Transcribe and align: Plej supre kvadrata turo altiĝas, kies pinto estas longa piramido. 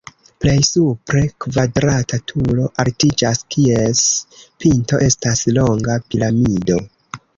Plej 0.43 0.53
supre 0.67 1.19
kvadrata 1.43 2.19
turo 2.31 2.65
altiĝas, 2.85 3.43
kies 3.57 4.03
pinto 4.65 5.03
estas 5.09 5.45
longa 5.59 5.99
piramido. 6.09 6.81